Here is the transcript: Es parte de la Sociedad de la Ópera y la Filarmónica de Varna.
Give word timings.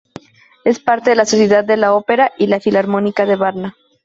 Es 0.65 0.79
parte 0.79 1.11
de 1.11 1.15
la 1.15 1.27
Sociedad 1.27 1.63
de 1.63 1.77
la 1.77 1.93
Ópera 1.93 2.31
y 2.35 2.47
la 2.47 2.59
Filarmónica 2.59 3.27
de 3.27 3.35
Varna. 3.35 3.75